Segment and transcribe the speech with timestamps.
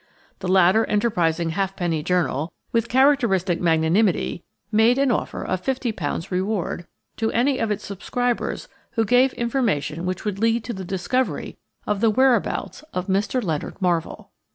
[0.39, 7.31] The latter enterprising halfpenny journal, with characteristic magnanimity, made an offer of £50 reward to
[7.33, 12.09] any of its subscribers who gave information which would lead to the discovery of the
[12.09, 13.43] whereabouts of Mr.
[13.43, 14.31] Leonard Marvell.